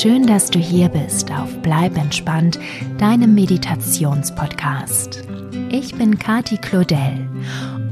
[0.00, 2.60] Schön, dass du hier bist auf Bleib entspannt,
[2.98, 5.24] deinem Meditationspodcast.
[5.70, 7.28] Ich bin Kati Claudel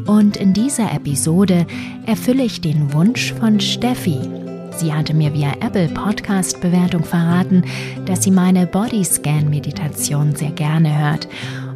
[0.07, 1.67] und in dieser Episode
[2.07, 4.21] erfülle ich den Wunsch von Steffi.
[4.77, 7.65] Sie hatte mir via Apple Podcast Bewertung verraten,
[8.05, 11.27] dass sie meine Bodyscan Meditation sehr gerne hört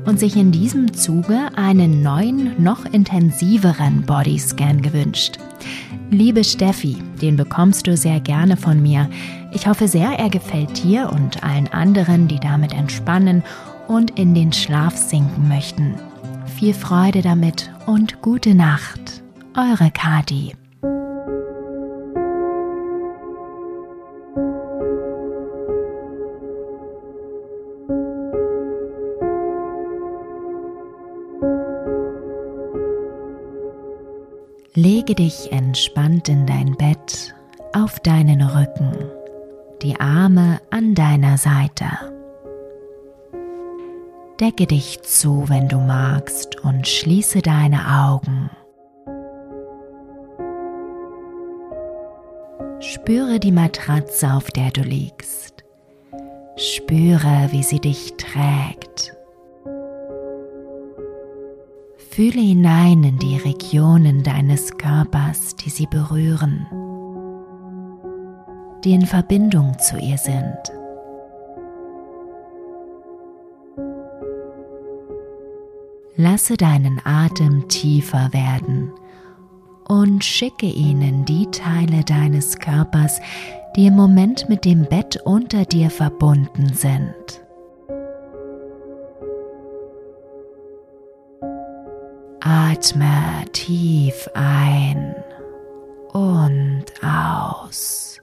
[0.04, 5.40] und sich in diesem Zuge einen neuen, noch intensiveren Bodyscan gewünscht.
[6.10, 9.08] Liebe Steffi, den bekommst du sehr gerne von mir.
[9.52, 13.42] Ich hoffe sehr, er gefällt dir und allen anderen, die damit entspannen
[13.88, 15.94] und in den Schlaf sinken möchten.
[16.58, 19.22] Viel Freude damit und gute Nacht.
[19.56, 20.54] Eure Kati.
[35.10, 37.34] Lege dich entspannt in dein Bett
[37.72, 38.92] auf deinen Rücken,
[39.82, 41.86] die Arme an deiner Seite.
[44.38, 48.50] Decke dich zu, wenn du magst, und schließe deine Augen.
[52.78, 55.64] Spüre die Matratze, auf der du liegst.
[56.54, 59.19] Spüre, wie sie dich trägt
[62.20, 66.66] Fühle hinein in die Regionen deines Körpers, die sie berühren,
[68.84, 70.58] die in Verbindung zu ihr sind.
[76.14, 78.92] Lasse deinen Atem tiefer werden
[79.88, 83.18] und schicke ihn in die Teile deines Körpers,
[83.76, 87.40] die im Moment mit dem Bett unter dir verbunden sind.
[92.62, 95.14] Atme tief ein
[96.12, 98.20] und aus.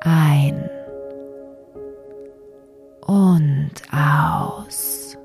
[0.00, 0.70] Ein
[3.04, 5.18] und aus.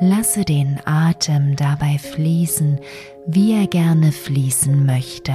[0.00, 2.80] Lasse den Atem dabei fließen,
[3.26, 5.32] wie er gerne fließen möchte.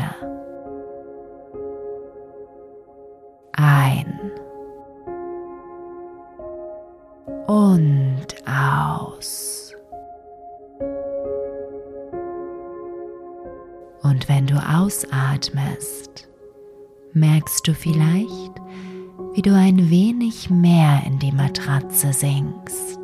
[3.53, 4.18] Ein
[7.73, 9.75] und aus.
[14.01, 16.27] Und wenn du ausatmest,
[17.13, 18.53] merkst du vielleicht,
[19.33, 22.97] wie du ein wenig mehr in die Matratze sinkst.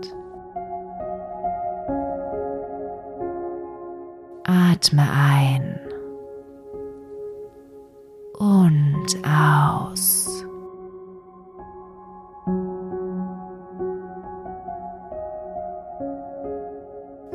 [4.43, 5.79] Atme ein
[8.37, 10.24] und aus.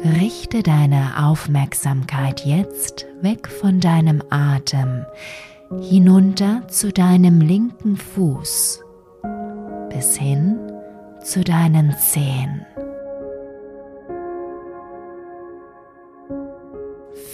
[0.02, 5.04] Richte deine Aufmerksamkeit jetzt weg von deinem Atem
[5.82, 8.82] hinunter zu deinem linken Fuß
[9.90, 10.58] bis hin
[11.22, 12.64] zu deinen Zehen.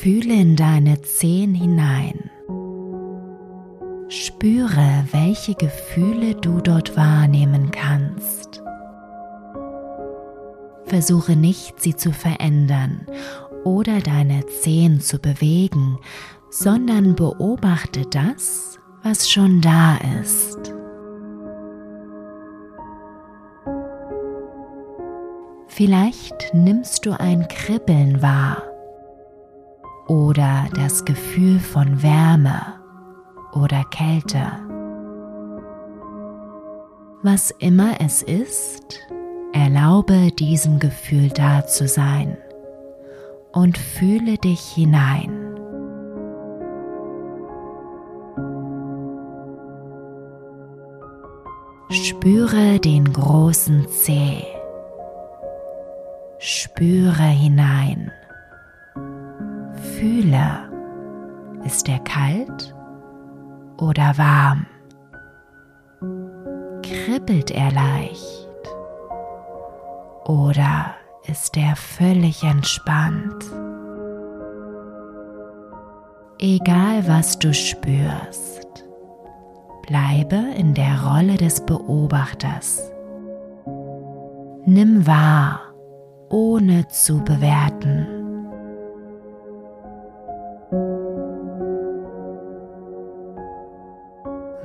[0.00, 2.30] Fühle in deine Zehen hinein.
[4.08, 8.62] Spüre, welche Gefühle du dort wahrnehmen kannst.
[10.86, 13.06] Versuche nicht, sie zu verändern
[13.64, 15.98] oder deine Zehen zu bewegen,
[16.50, 20.72] sondern beobachte das, was schon da ist.
[25.66, 28.62] Vielleicht nimmst du ein Kribbeln wahr
[30.06, 32.62] oder das Gefühl von Wärme
[33.52, 34.40] oder Kälte.
[37.22, 39.00] Was immer es ist,
[39.58, 42.36] Erlaube diesem Gefühl da zu sein
[43.52, 45.56] und fühle dich hinein.
[51.88, 54.44] Spüre den großen Zeh.
[56.38, 58.12] Spüre hinein.
[59.96, 60.70] Fühle,
[61.64, 62.74] ist er kalt
[63.78, 64.66] oder warm?
[66.82, 68.45] Kribbelt er leicht?
[70.26, 70.96] Oder
[71.28, 73.44] ist er völlig entspannt?
[76.40, 78.84] Egal was du spürst,
[79.86, 82.90] bleibe in der Rolle des Beobachters.
[84.64, 85.60] Nimm wahr,
[86.28, 88.08] ohne zu bewerten.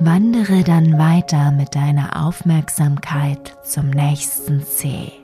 [0.00, 5.21] Wandere dann weiter mit deiner Aufmerksamkeit zum nächsten Zeh.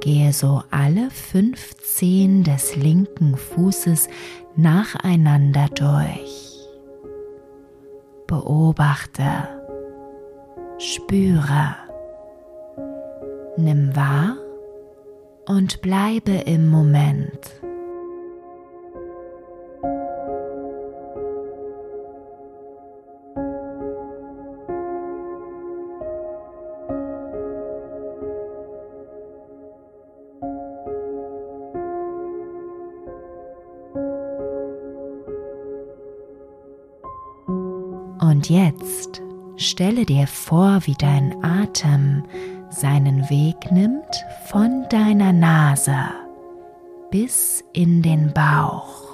[0.00, 4.08] Gehe so alle fünf Zehen des linken Fußes
[4.56, 6.66] nacheinander durch.
[8.26, 9.48] Beobachte,
[10.78, 11.76] spüre,
[13.58, 14.36] nimm wahr
[15.46, 17.59] und bleibe im Moment.
[38.50, 39.22] Jetzt
[39.56, 42.24] stelle dir vor, wie dein Atem
[42.68, 45.96] seinen Weg nimmt von deiner Nase
[47.10, 49.04] bis in den Bauch.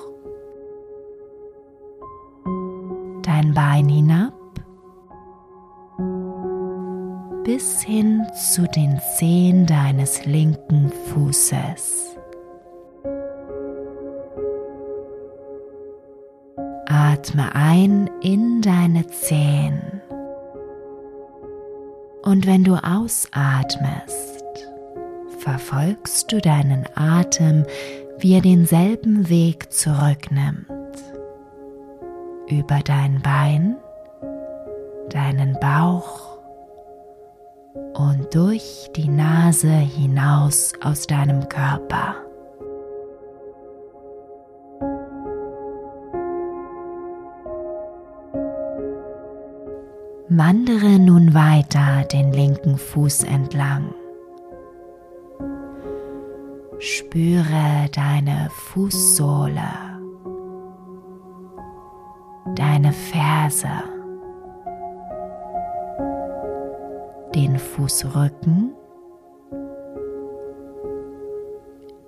[3.22, 4.32] Dein Bein hinab
[7.44, 12.06] bis hin zu den Zehen deines linken Fußes.
[17.06, 20.03] Atme ein in deine Zehen.
[22.25, 24.44] Und wenn du ausatmest,
[25.38, 27.64] verfolgst du deinen Atem,
[28.19, 30.67] wie er denselben Weg zurücknimmt.
[32.49, 33.76] Über dein Bein,
[35.11, 36.38] deinen Bauch
[37.94, 42.25] und durch die Nase hinaus aus deinem Körper.
[50.28, 53.94] Wandere nun weiter den linken Fuß entlang.
[56.81, 60.00] Spüre deine Fußsohle,
[62.56, 63.69] deine Ferse,
[67.37, 68.75] den Fußrücken,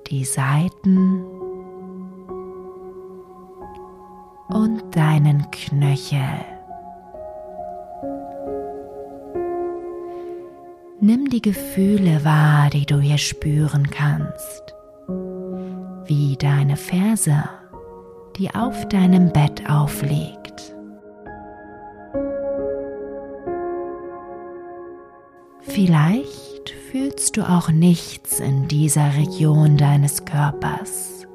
[0.08, 1.22] die Seiten
[4.48, 6.57] und deinen Knöchel.
[11.30, 14.74] Die Gefühle wahr, die du hier spüren kannst,
[16.06, 17.44] wie deine Ferse,
[18.38, 20.74] die auf deinem Bett aufliegt.
[25.60, 31.26] Vielleicht fühlst du auch nichts in dieser Region deines Körpers.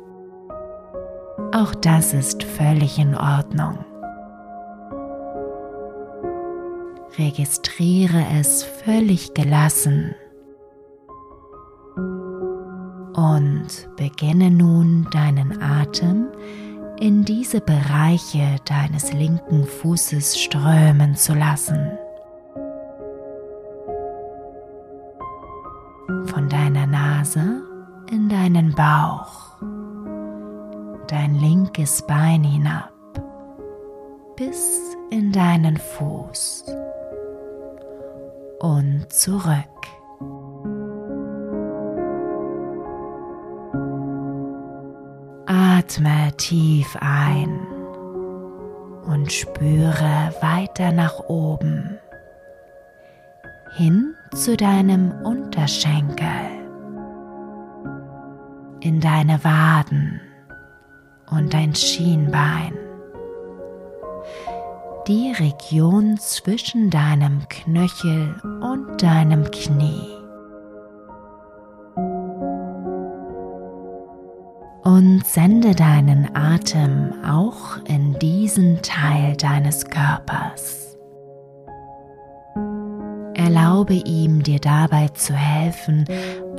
[1.52, 3.86] Auch das ist völlig in Ordnung.
[7.18, 10.16] Registriere es völlig gelassen.
[13.14, 16.28] Und beginne nun deinen Atem
[17.00, 21.92] in diese Bereiche deines linken Fußes strömen zu lassen.
[26.26, 27.62] Von deiner Nase
[28.10, 29.52] in deinen Bauch,
[31.08, 32.92] dein linkes Bein hinab
[34.36, 36.66] bis in deinen Fuß
[38.64, 39.54] und zurück.
[45.46, 47.60] Atme tief ein
[49.06, 52.00] und spüre weiter nach oben
[53.76, 56.26] hin zu deinem Unterschenkel,
[58.80, 60.22] in deine Waden
[61.30, 62.83] und dein Schienbein
[65.08, 70.08] die Region zwischen deinem Knöchel und deinem Knie.
[74.84, 80.98] Und sende deinen Atem auch in diesen Teil deines Körpers.
[83.34, 86.06] Erlaube ihm dir dabei zu helfen,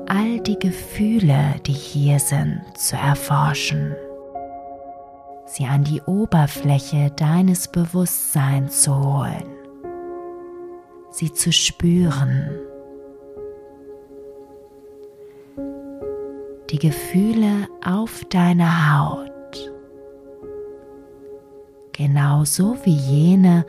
[0.07, 3.95] all die Gefühle, die hier sind, zu erforschen
[5.47, 9.45] sie an die Oberfläche deines Bewusstseins zu holen,
[11.11, 12.51] sie zu spüren.
[16.71, 19.31] Die Gefühle auf deiner Haut,
[21.93, 23.65] genauso wie jene,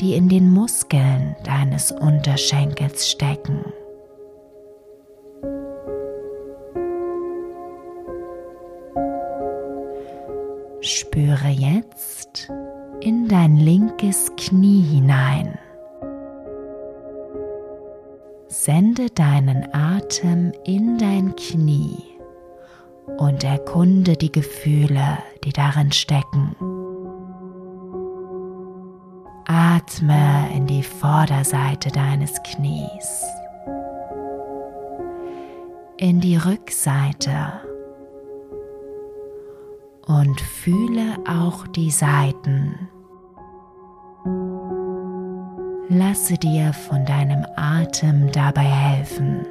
[0.00, 3.64] die in den Muskeln deines Unterschenkels stecken.
[10.88, 12.50] Spüre jetzt
[13.00, 15.58] in dein linkes Knie hinein.
[18.46, 22.02] Sende deinen Atem in dein Knie
[23.18, 26.56] und erkunde die Gefühle, die darin stecken.
[29.46, 33.24] Atme in die Vorderseite deines Knies.
[35.98, 37.67] in die Rückseite
[40.08, 42.88] und fühle auch die Seiten.
[45.90, 49.46] Lasse dir von deinem Atem dabei helfen.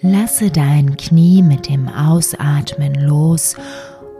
[0.00, 3.56] Lasse dein Knie mit dem Ausatmen los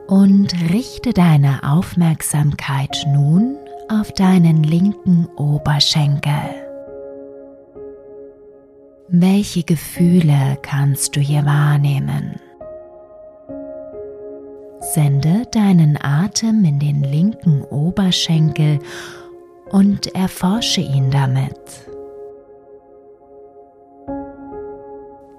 [0.08, 3.56] und richte deine Aufmerksamkeit nun
[3.88, 6.67] auf deinen linken Oberschenkel.
[9.10, 12.38] Welche Gefühle kannst du hier wahrnehmen?
[14.80, 18.80] Sende deinen Atem in den linken Oberschenkel
[19.70, 21.58] und erforsche ihn damit.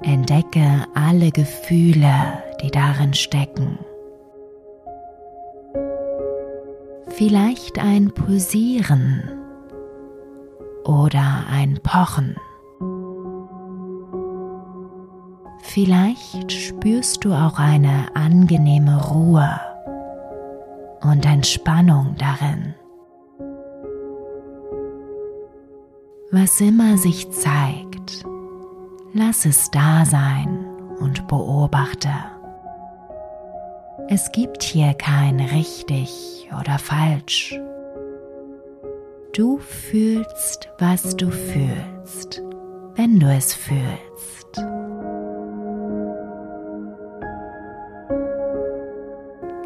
[0.02, 3.78] Entdecke alle Gefühle, die darin stecken.
[7.10, 9.30] Vielleicht ein Pulsieren
[10.86, 12.36] oder ein Pochen.
[15.72, 19.52] Vielleicht spürst du auch eine angenehme Ruhe
[21.02, 22.74] und Entspannung darin.
[26.32, 28.26] Was immer sich zeigt,
[29.14, 30.66] lass es da sein
[31.00, 32.10] und beobachte.
[34.08, 37.54] Es gibt hier kein richtig oder falsch.
[39.34, 42.42] Du fühlst, was du fühlst,
[42.96, 44.79] wenn du es fühlst.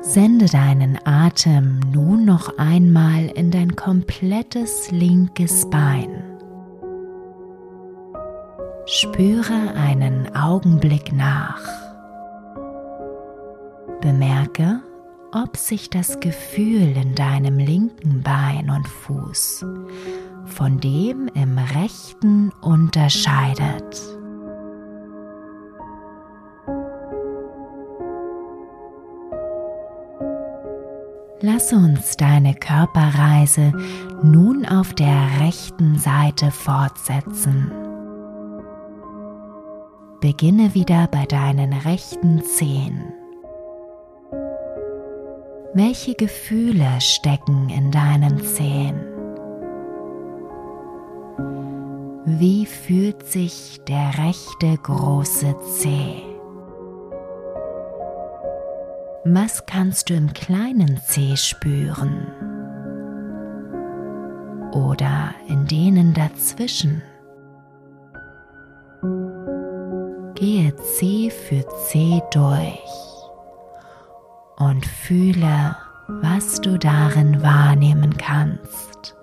[0.03, 6.23] Sende deinen Atem nun noch einmal in dein komplettes linkes Bein.
[8.85, 11.65] Spüre einen Augenblick nach.
[14.01, 14.81] Bemerke,
[15.31, 19.65] ob sich das Gefühl in deinem linken Bein und Fuß
[20.45, 24.12] von dem im rechten unterscheidet.
[31.53, 33.73] Lasse uns deine Körperreise
[34.23, 37.71] nun auf der rechten Seite fortsetzen.
[40.19, 43.13] Beginne wieder bei deinen rechten Zehen.
[45.75, 48.99] Welche Gefühle stecken in deinen Zehen?
[52.25, 56.32] Wie fühlt sich der rechte große Zeh?
[59.25, 62.27] Was kannst du im kleinen Zeh spüren?
[64.73, 67.01] Oder in denen dazwischen?
[70.35, 72.81] Gehe Zeh für Zeh durch
[74.57, 75.77] und fühle,
[76.09, 79.15] was du darin wahrnehmen kannst.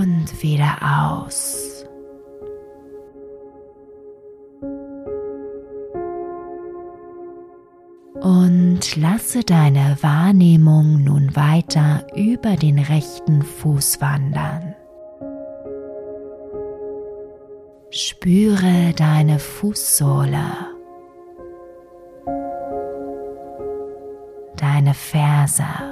[0.00, 1.84] Und wieder aus.
[8.22, 14.74] Und lasse deine Wahrnehmung nun weiter über den rechten Fuß wandern.
[17.90, 20.44] Spüre deine Fußsohle,
[24.56, 25.89] deine Ferse.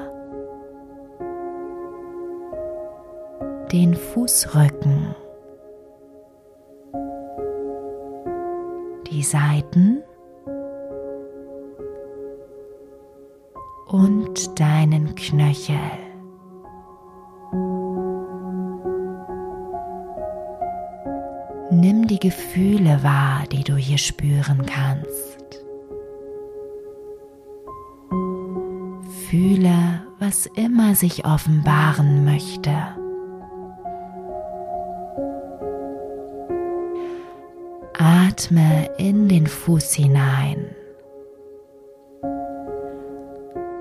[3.73, 5.15] Den Fußrücken,
[9.11, 10.03] die Seiten
[13.87, 15.77] und deinen Knöchel.
[21.71, 25.39] Nimm die Gefühle wahr, die du hier spüren kannst.
[29.29, 32.98] Fühle, was immer sich offenbaren möchte.
[38.39, 40.71] Atme in den Fuß hinein.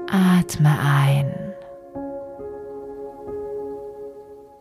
[0.09, 1.31] Atme ein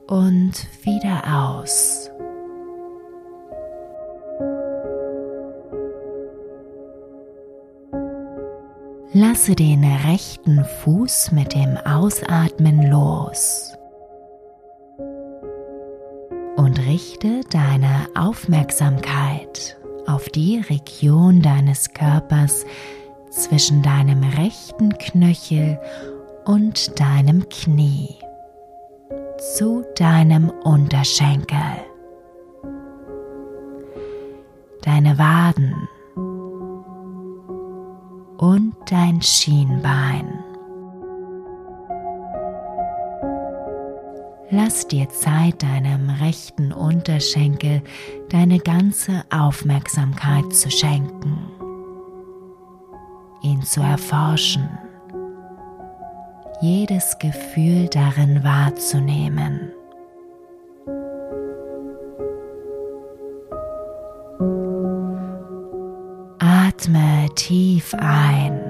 [0.07, 2.11] und wieder aus.
[9.15, 13.73] Lasse den rechten Fuß mit dem Ausatmen los
[16.57, 22.65] und richte deine Aufmerksamkeit auf die Region deines Körpers
[23.31, 25.79] zwischen deinem rechten Knöchel
[26.45, 28.17] und deinem Knie
[29.57, 31.59] zu deinem Unterschenkel.
[34.83, 35.89] Deine Waden
[38.39, 40.46] und dein Schienbein.
[44.51, 47.83] Lass dir Zeit, deinem rechten Unterschenkel
[48.29, 51.51] deine ganze Aufmerksamkeit zu schenken,
[53.43, 54.69] ihn zu erforschen,
[56.61, 59.73] jedes Gefühl darin wahrzunehmen.
[66.39, 68.66] Atme tief ein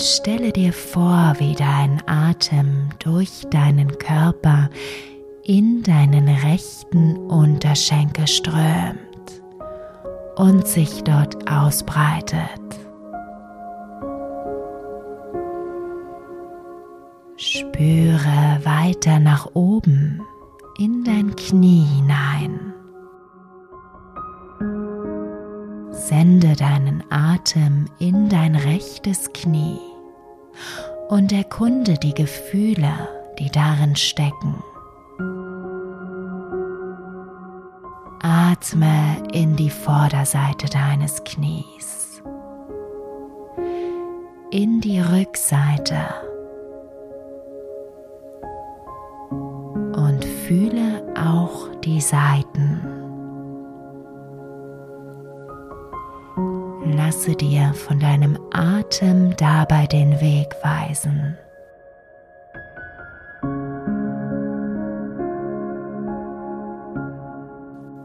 [0.00, 4.70] stelle dir vor, wie dein Atem durch deinen Körper
[5.42, 9.42] in deinen rechten Unterschenkel strömt
[10.36, 12.60] und sich dort ausbreitet.
[17.36, 20.22] Spüre weiter nach oben
[20.78, 22.74] in dein Knie hinein.
[25.90, 29.89] Sende deinen Atem in dein rechtes Knie
[31.08, 34.62] und erkunde die Gefühle, die darin stecken.
[38.22, 42.22] Atme in die Vorderseite deines Knies,
[44.50, 45.96] in die Rückseite
[49.30, 52.79] und fühle auch die Seiten.
[57.10, 61.36] Lasse dir von deinem Atem dabei den Weg weisen.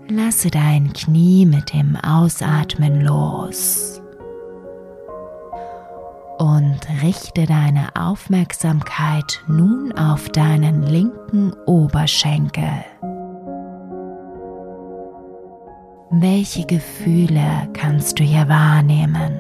[0.10, 4.02] Lasse dein Knie mit dem Ausatmen los
[6.40, 12.84] und richte deine Aufmerksamkeit nun auf deinen linken Oberschenkel.
[16.18, 19.38] Welche Gefühle kannst du hier wahrnehmen?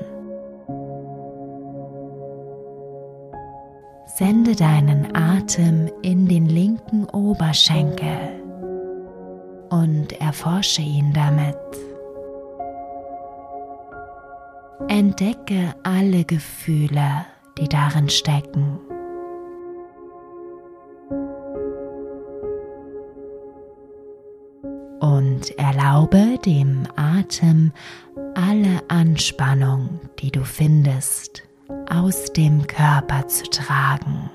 [4.17, 8.43] Sende deinen Atem in den linken Oberschenkel
[9.69, 11.55] und erforsche ihn damit.
[14.89, 17.25] Entdecke alle Gefühle,
[17.57, 18.79] die darin stecken.
[25.75, 27.71] Erlaube dem Atem
[28.35, 31.43] alle Anspannung, die du findest,
[31.89, 34.29] aus dem Körper zu tragen.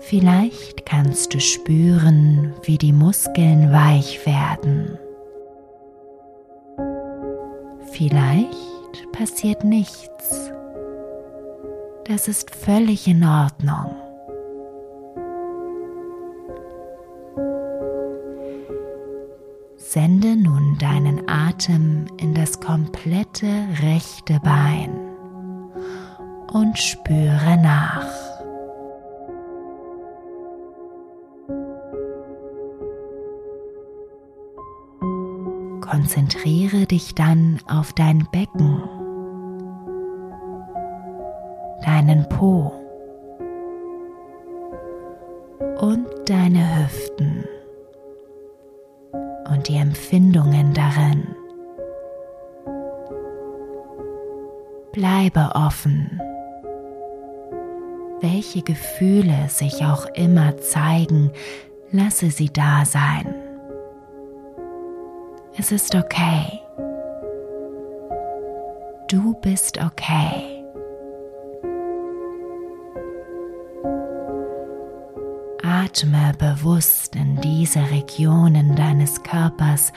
[0.00, 4.98] Vielleicht kannst du spüren, wie die Muskeln weich werden.
[7.92, 10.50] Vielleicht passiert nichts.
[12.06, 14.01] Das ist völlig in Ordnung.
[19.92, 24.88] Sende nun deinen Atem in das komplette rechte Bein
[26.50, 28.06] und spüre nach.
[35.82, 38.82] Konzentriere dich dann auf dein Becken,
[41.84, 42.72] deinen Po
[45.78, 47.44] und deine Hüften
[49.62, 51.36] und die Empfindungen darin.
[54.90, 56.20] Bleibe offen.
[58.20, 61.30] Welche Gefühle sich auch immer zeigen,
[61.92, 63.34] lasse sie da sein.
[65.56, 66.60] Es ist okay.
[69.08, 70.61] Du bist okay.
[75.84, 79.92] Atme bewusst in diese Regionen deines Körpers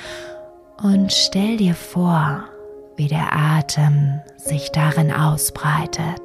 [0.82, 2.46] und stell dir vor,
[2.96, 6.22] wie der Atem sich darin ausbreitet.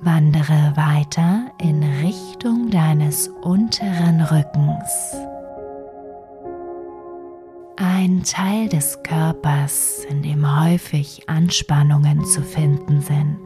[0.00, 5.29] Wandere weiter in Richtung deines unteren Rückens
[8.00, 13.38] ein Teil des Körpers, in dem häufig Anspannungen zu finden sind.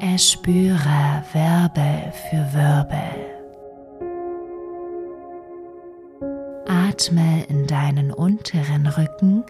[0.00, 3.20] Erspüre Wirbel für Wirbel.
[6.66, 9.44] Atme in deinen unteren Rücken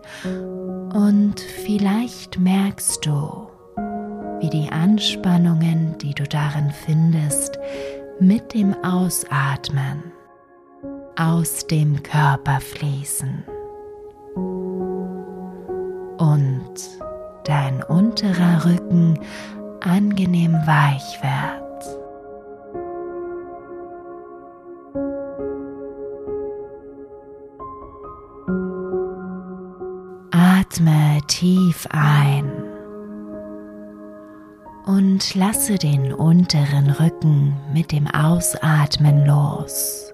[0.94, 3.46] Und vielleicht merkst du,
[4.40, 7.57] wie die Anspannungen, die du darin findest,
[8.18, 10.02] mit dem Ausatmen
[11.16, 13.44] aus dem Körper fließen.
[16.18, 16.74] Und
[17.44, 19.18] dein unterer Rücken
[19.81, 21.64] angenehm weich wird.
[30.33, 32.50] Atme tief ein
[34.87, 40.13] und lasse den unteren Rücken mit dem Ausatmen los.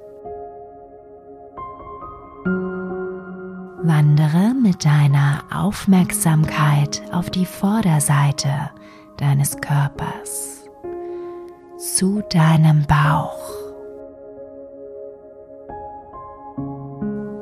[4.01, 8.71] Wandere mit deiner Aufmerksamkeit auf die Vorderseite
[9.19, 10.65] deines Körpers
[11.77, 13.37] zu deinem Bauch.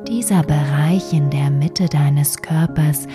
[0.08, 3.06] Dieser Bereich in der Mitte deines Körpers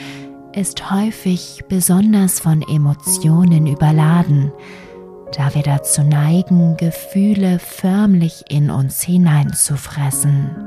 [0.53, 4.53] ist häufig besonders von Emotionen überladen,
[5.35, 10.62] da wir dazu neigen, Gefühle förmlich in uns hineinzufressen.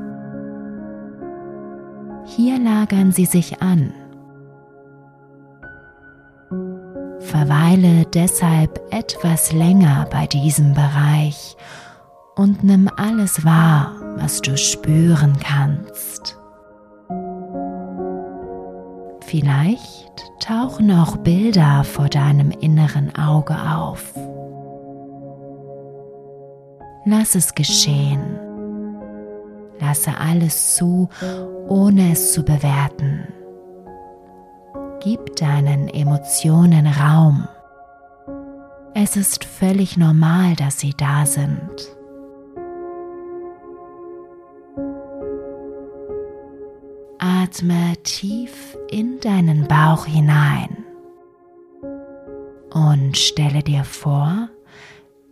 [2.37, 3.95] Hier lagern sie sich an.
[7.21, 11.57] Verweile deshalb etwas länger bei diesem Bereich
[12.35, 16.37] und nimm alles wahr, was du spüren kannst.
[19.25, 24.13] Vielleicht tauchen auch Bilder vor deinem inneren Auge auf.
[27.07, 28.26] Lass es geschehen.
[29.87, 31.09] Lasse alles zu,
[31.69, 33.29] ohne es zu bewerten.
[35.01, 37.47] Gib deinen Emotionen Raum.
[38.95, 41.71] Es ist völlig normal, dass sie da sind.
[47.21, 50.85] Atme tief in deinen Bauch hinein
[52.73, 54.49] und stelle dir vor,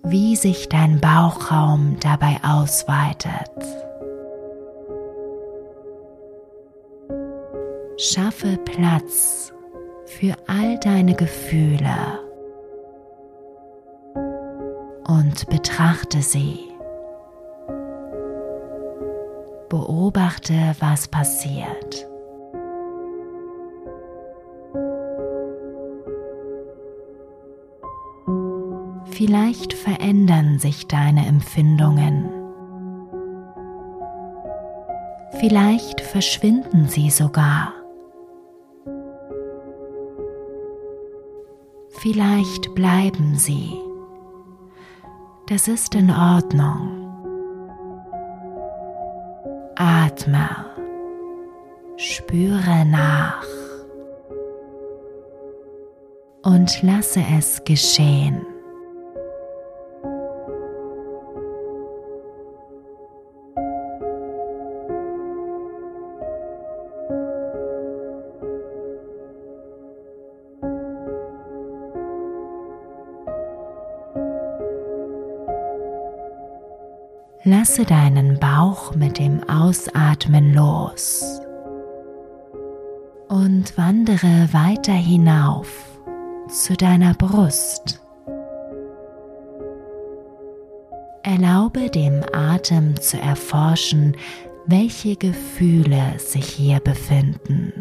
[0.04, 3.50] wie sich dein Bauchraum dabei ausweitet.
[7.96, 9.52] Schaffe Platz
[10.06, 12.18] für all deine Gefühle
[15.06, 16.58] und betrachte sie.
[19.68, 22.08] Beobachte, was passiert.
[29.12, 32.28] Vielleicht verändern sich deine Empfindungen.
[35.38, 37.83] Vielleicht verschwinden sie sogar.
[42.04, 43.80] Vielleicht bleiben sie.
[45.46, 47.10] Das ist in Ordnung.
[49.74, 50.50] Atme,
[51.96, 53.46] spüre nach
[56.42, 58.44] und lasse es geschehen.
[77.66, 81.40] Lasse deinen Bauch mit dem Ausatmen los
[83.28, 85.98] und wandere weiter hinauf
[86.46, 88.02] zu deiner Brust.
[91.22, 94.14] Erlaube dem Atem zu erforschen,
[94.66, 97.72] welche Gefühle sich hier befinden.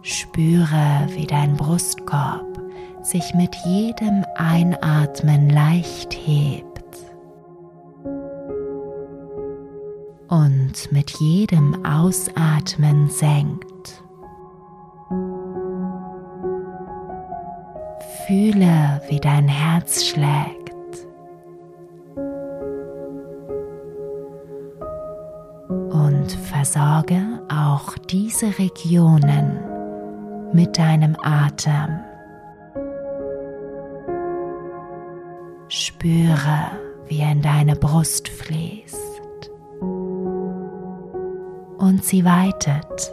[0.00, 2.63] Spüre, wie dein Brustkorb
[3.04, 6.80] sich mit jedem Einatmen leicht hebt
[10.28, 14.02] und mit jedem Ausatmen senkt.
[18.26, 20.72] Fühle, wie dein Herz schlägt.
[25.90, 29.60] Und versorge auch diese Regionen
[30.54, 32.13] mit deinem Atem.
[35.76, 36.70] Spüre,
[37.08, 39.50] wie er in deine Brust fließt
[41.78, 43.12] und sie weitet.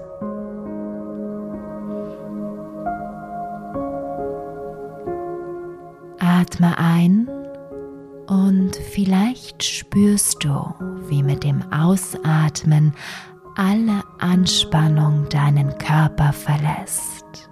[6.19, 7.27] Atme ein
[8.27, 10.75] und vielleicht spürst du,
[11.09, 12.93] wie mit dem Ausatmen
[13.55, 17.50] alle Anspannung deinen Körper verlässt.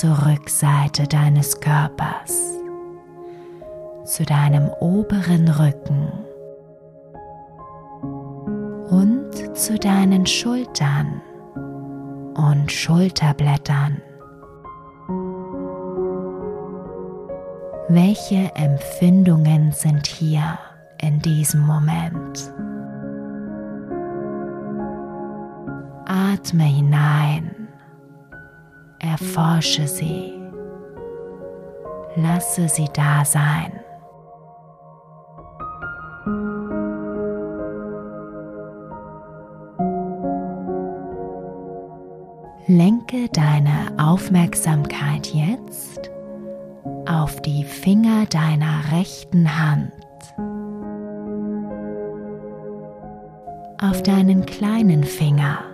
[0.00, 2.54] Wieder zur Rückseite deines Körpers,
[4.04, 6.12] zu deinem oberen Rücken
[8.90, 11.20] und zu deinen Schultern
[12.34, 14.00] und Schulterblättern.
[17.88, 20.58] Welche Empfindungen sind hier
[21.00, 22.52] in diesem Moment?
[26.06, 27.59] Atme hinein,
[29.00, 30.32] erforsche sie,
[32.16, 33.72] lasse sie da sein.
[42.66, 46.08] Lenke deine Aufmerksamkeit jetzt
[47.08, 49.92] auf die Finger deiner rechten Hand,
[53.82, 55.69] auf deinen kleinen Finger,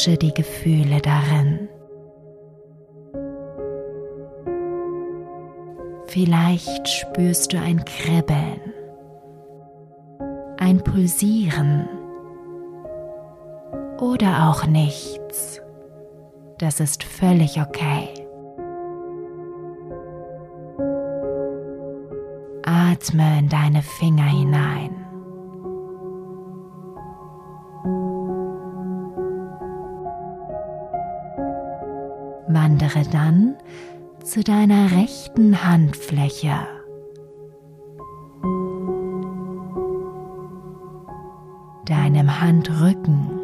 [0.00, 1.68] Erforsche die Gefühle darin.
[6.06, 8.60] Vielleicht spürst du ein Kribbeln,
[10.58, 11.86] ein Pulsieren
[13.98, 15.60] oder auch nichts.
[16.56, 18.08] Das ist völlig okay.
[22.64, 24.99] Atme in deine Finger hinein.
[32.52, 33.56] Wandere dann
[34.24, 36.52] zu deiner rechten Handfläche.
[41.86, 43.40] Deinem Handrücken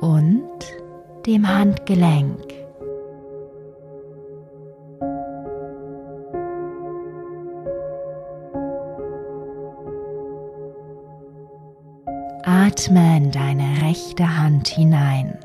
[0.00, 0.42] und
[1.26, 2.56] dem Handgelenk.
[12.44, 13.55] Atme in deine
[13.86, 15.38] rechte Hand hinein.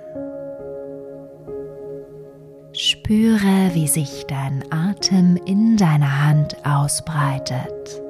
[2.74, 8.02] Spüre, wie sich dein Atem in deiner Hand ausbreitet.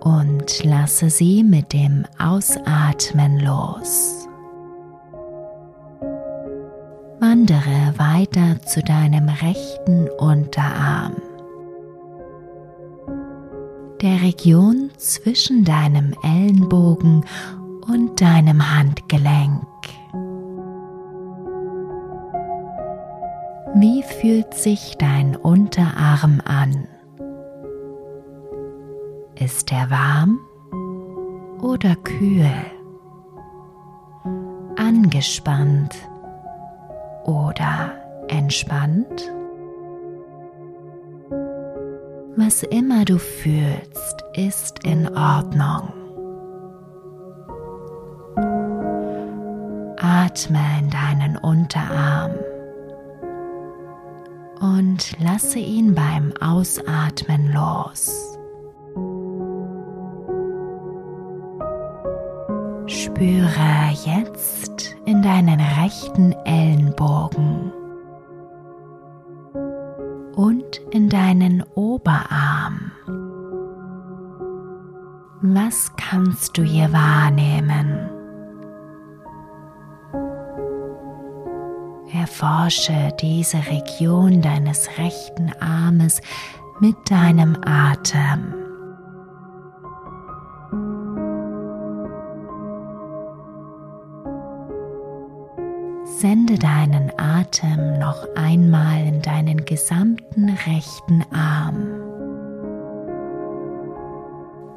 [0.00, 4.28] Und lasse sie mit dem Ausatmen los.
[7.18, 11.16] Wandere weiter zu deinem rechten Unterarm
[14.02, 17.24] der Region zwischen deinem Ellenbogen
[17.86, 19.62] und deinem Handgelenk.
[23.74, 26.88] Wie fühlt sich dein Unterarm an?
[29.34, 30.38] Ist er warm
[31.62, 32.50] oder kühl?
[34.76, 35.94] Angespannt
[37.24, 37.92] oder
[38.28, 39.30] entspannt?
[42.50, 45.92] Was immer du fühlst, ist in Ordnung.
[49.96, 52.32] Atme in deinen Unterarm
[54.58, 58.36] und lasse ihn beim Ausatmen los.
[62.88, 67.72] Spüre jetzt in deinen rechten Ellenbogen
[70.40, 72.92] und in deinen Oberarm.
[75.42, 78.08] Was kannst du hier wahrnehmen?
[82.14, 86.22] Erforsche diese Region deines rechten Armes
[86.80, 88.54] mit deinem Atem.
[96.06, 97.09] Sende deinen
[97.50, 102.00] Atem noch einmal in deinen gesamten rechten Arm.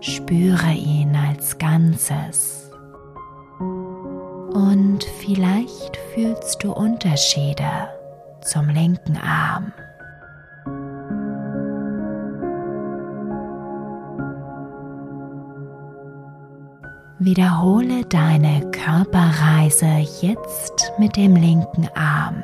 [0.02, 2.72] Spüre ihn als Ganzes.
[3.60, 7.90] Und vielleicht fühlst du Unterschiede
[8.42, 9.72] zum linken Arm.
[17.20, 22.44] Wiederhole deine Körperreise jetzt mit dem linken Arm.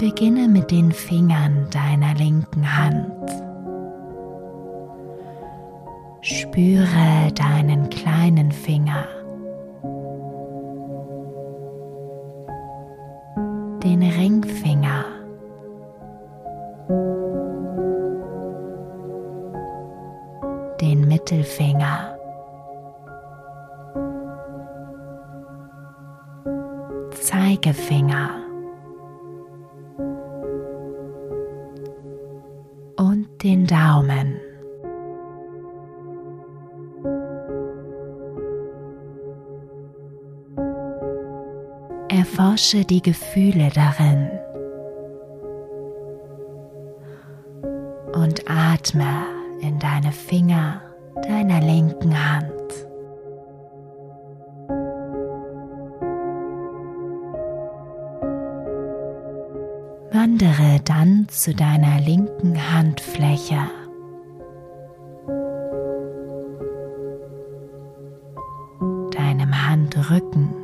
[0.00, 3.30] Beginne mit den Fingern deiner linken Hand.
[6.22, 9.04] Spüre deinen kleinen Finger.
[13.84, 15.04] Den Ringfinger.
[20.80, 22.16] Den Mittelfinger.
[27.10, 28.49] Zeigefinger.
[33.70, 34.40] Daumen.
[42.08, 44.28] Erforsche die Gefühle darin
[48.12, 49.24] und atme
[49.60, 50.82] in deine Finger
[51.22, 52.49] deiner linken Hand.
[60.40, 63.58] Wandere dann zu deiner linken Handfläche.
[69.10, 70.59] Deinem Handrücken.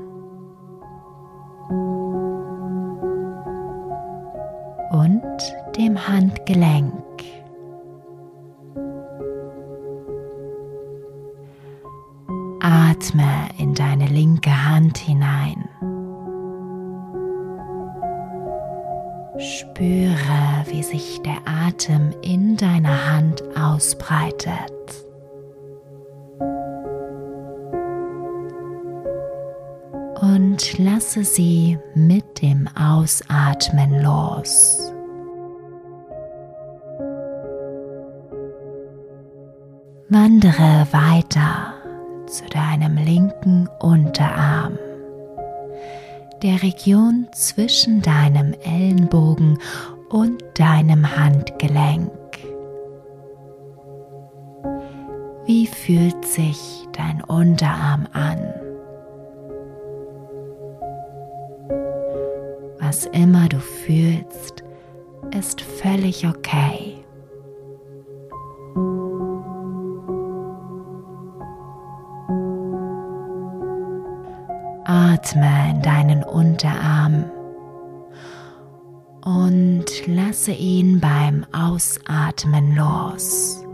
[20.97, 24.73] Sich der Atem in deiner Hand ausbreitet.
[30.21, 34.81] Und lasse sie mit dem Ausatmen los.
[40.09, 41.75] Wandere weiter
[42.27, 44.79] zu deinem linken Unterarm
[46.43, 49.59] der Region zwischen deinem Ellenbogen
[50.09, 52.11] und deinem Handgelenk.
[55.47, 58.39] Wie fühlt sich dein Unterarm an?
[62.81, 64.65] Was immer du fühlst,
[65.37, 67.05] ist völlig okay.
[74.85, 77.25] Atme in deinen Unterarm
[79.27, 83.65] und lasse ihn beim Ausatmen los.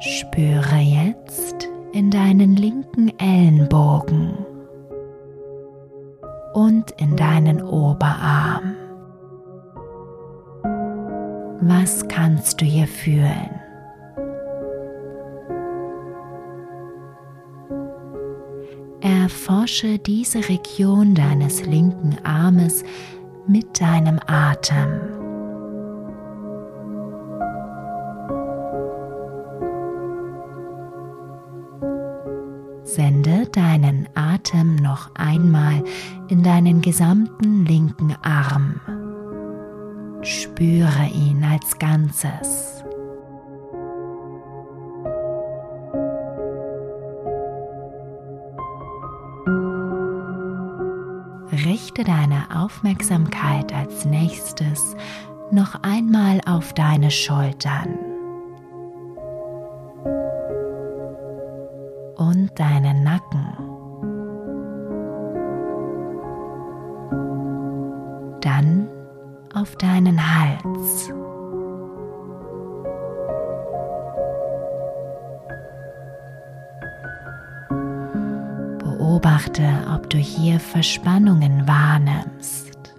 [0.00, 4.36] Spüre jetzt in deinen linken Ellenbogen
[6.54, 8.74] und in deinen Oberarm.
[11.60, 13.67] Was kannst du hier fühlen?
[19.68, 22.84] Erforsche diese Region deines linken Armes
[23.46, 24.98] mit deinem Atem.
[32.82, 35.84] Sende deinen Atem noch einmal
[36.28, 38.80] in deinen gesamten linken Arm.
[40.22, 42.67] Spüre ihn als Ganzes.
[51.98, 54.94] Richte deine Aufmerksamkeit als nächstes
[55.50, 57.98] noch einmal auf deine Schultern
[62.16, 63.46] und deinen Nacken.
[68.40, 68.88] Dann
[69.54, 71.10] auf deinen Hals.
[79.58, 82.94] Beobachte, ob du hier Verspannungen wahrnimmst.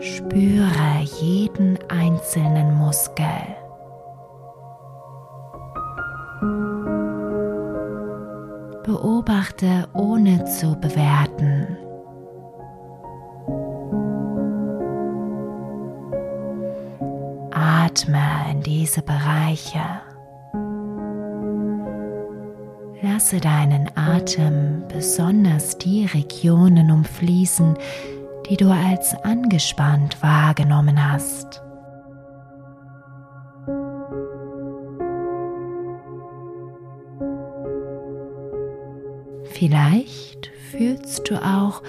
[0.00, 3.24] Spüre jeden einzelnen Muskel.
[8.84, 11.76] Beobachte ohne zu bewerten.
[17.52, 19.97] Atme in diese Bereiche.
[23.30, 27.76] Lasse deinen Atem besonders die Regionen umfließen,
[28.48, 31.60] die du als angespannt wahrgenommen hast.
[39.52, 41.82] Vielleicht fühlst du auch,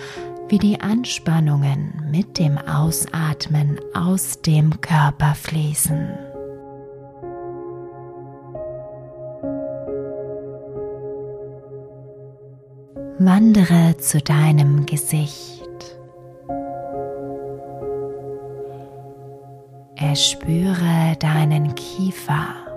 [0.49, 6.28] wie die Anspannungen mit dem Ausatmen aus dem Körper fließen.
[13.29, 15.61] wandere zu deinem Gesicht.
[19.95, 22.68] Erspüre deinen Kiefer.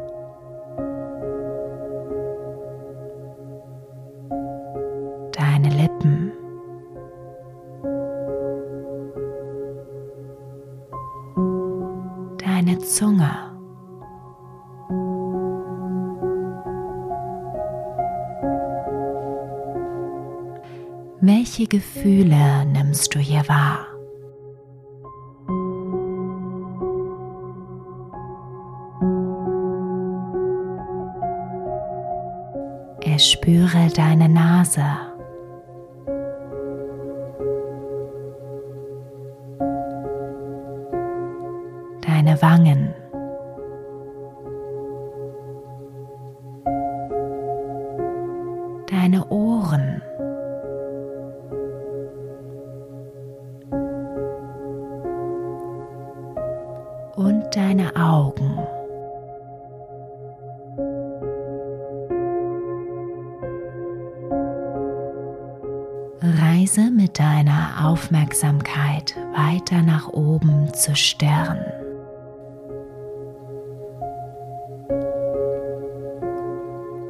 [68.12, 71.64] Aufmerksamkeit weiter nach oben zur Stirn.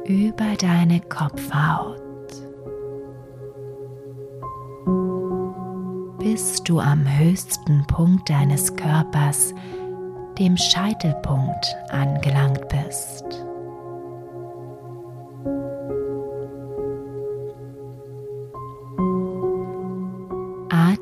[0.05, 1.99] Über deine Kopfhaut.
[6.19, 9.53] Bis du am höchsten Punkt deines Körpers,
[10.39, 13.25] dem Scheitelpunkt, angelangt bist.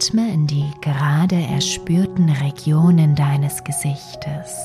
[0.02, 4.58] Atme in die gerade erspürten Regionen deines Gesichtes.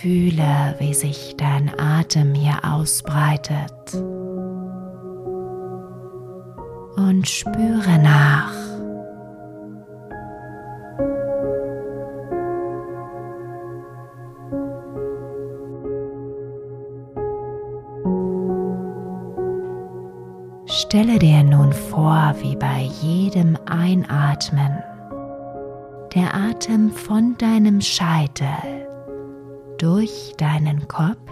[0.00, 3.94] Fühle, wie sich dein Atem hier ausbreitet.
[6.96, 8.25] Und spüre nach.
[26.56, 28.48] Atem von deinem Scheitel
[29.76, 31.30] durch deinen Kopf,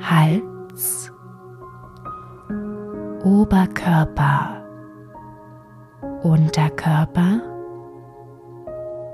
[0.00, 1.12] Hals,
[3.24, 4.64] Oberkörper,
[6.22, 7.42] Unterkörper.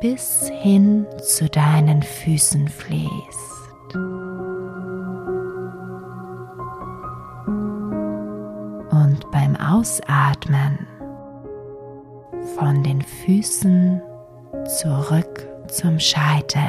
[0.00, 3.96] Bis hin zu deinen Füßen fließt.
[8.90, 10.86] Und beim Ausatmen
[12.56, 14.00] von den Füßen
[14.66, 16.60] zurück zum Scheitel.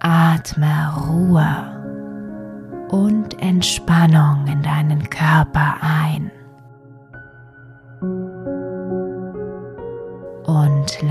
[0.00, 1.80] Atme Ruhe
[2.90, 6.30] und Entspannung in deinen Körper ein.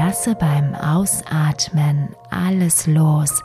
[0.10, 3.43] Lasse beim Ausatmen alles los,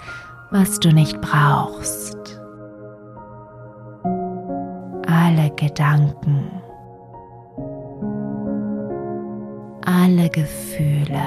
[0.50, 2.40] was du nicht brauchst.
[5.06, 6.50] Alle Gedanken,
[9.84, 11.26] alle Gefühle.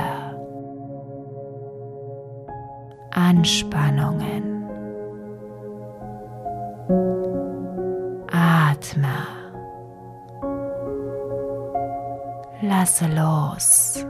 [3.11, 4.63] Anspannungen.
[8.31, 9.17] Atme.
[12.63, 14.06] Lasse los.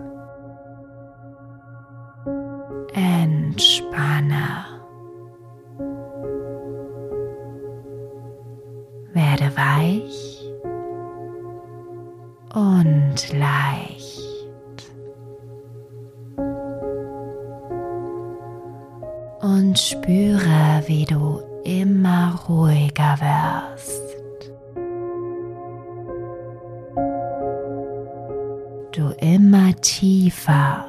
[19.58, 24.04] Und spüre, wie du immer ruhiger wirst.
[28.92, 30.86] Du immer tiefer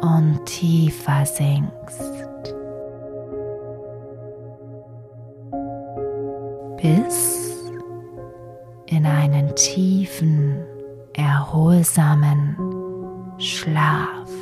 [0.00, 2.54] und tiefer sinkst.
[6.82, 7.56] Bis
[8.86, 10.58] in einen tiefen,
[11.12, 12.56] erholsamen
[13.38, 14.33] Schlaf.